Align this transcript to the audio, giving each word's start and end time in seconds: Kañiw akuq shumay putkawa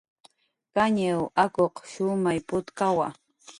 Kañiw 0.75 1.21
akuq 1.43 1.73
shumay 1.91 2.39
putkawa 2.47 3.07